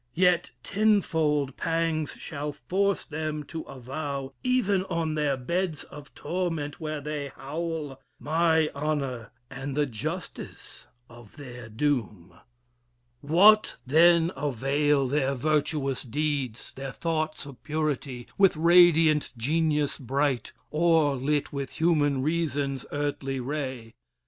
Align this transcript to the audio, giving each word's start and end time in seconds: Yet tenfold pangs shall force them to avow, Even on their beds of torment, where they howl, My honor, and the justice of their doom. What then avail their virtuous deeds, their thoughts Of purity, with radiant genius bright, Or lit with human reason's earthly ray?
Yet 0.15 0.49
tenfold 0.63 1.55
pangs 1.57 2.13
shall 2.13 2.53
force 2.53 3.05
them 3.05 3.43
to 3.43 3.61
avow, 3.65 4.33
Even 4.43 4.83
on 4.85 5.13
their 5.13 5.37
beds 5.37 5.83
of 5.83 6.11
torment, 6.15 6.79
where 6.79 7.01
they 7.01 7.27
howl, 7.27 8.01
My 8.19 8.71
honor, 8.73 9.29
and 9.51 9.77
the 9.77 9.85
justice 9.85 10.87
of 11.07 11.37
their 11.37 11.69
doom. 11.69 12.33
What 13.19 13.77
then 13.85 14.31
avail 14.35 15.07
their 15.07 15.35
virtuous 15.35 16.01
deeds, 16.01 16.73
their 16.73 16.91
thoughts 16.93 17.45
Of 17.45 17.61
purity, 17.61 18.25
with 18.39 18.57
radiant 18.57 19.31
genius 19.37 19.99
bright, 19.99 20.51
Or 20.71 21.15
lit 21.15 21.53
with 21.53 21.73
human 21.73 22.23
reason's 22.23 22.87
earthly 22.91 23.39
ray? 23.39 23.93